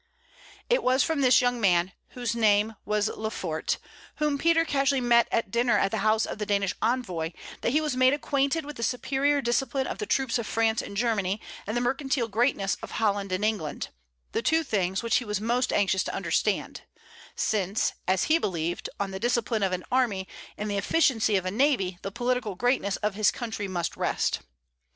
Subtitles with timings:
[0.67, 3.77] It was from this young man, whose name was Lefort,
[4.15, 7.81] whom Peter casually met at dinner at the house of the Danish envoy, that he
[7.81, 11.77] was made acquainted with the superior discipline of the troops of France and Germany, and
[11.77, 13.89] the mercantile greatness of Holland and England,
[14.31, 16.81] the two things which he was most anxious to understand;
[17.35, 20.27] since, as he believed, on the discipline of an army
[20.57, 24.39] and the efficiency of a navy the political greatness of his country must rest.